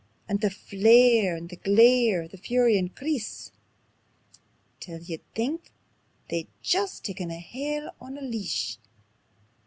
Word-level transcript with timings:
And 0.27 0.41
the 0.41 0.49
flare 0.49 1.35
and 1.35 1.47
the 1.47 1.57
glare 1.57 2.21
and 2.21 2.31
the 2.31 2.37
fury 2.39 2.75
increase, 2.75 3.51
Till 4.79 4.99
you'd 4.99 5.21
think 5.35 5.71
they'd 6.31 6.49
jist 6.63 7.05
taken 7.05 7.29
a' 7.29 7.37
hell 7.37 7.93
on 8.01 8.17
a 8.17 8.21
lease. 8.21 8.79